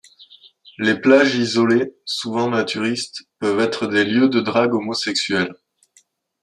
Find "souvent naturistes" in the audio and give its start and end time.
2.05-3.21